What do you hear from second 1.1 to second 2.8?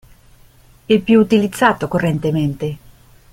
utilizzato correntemente.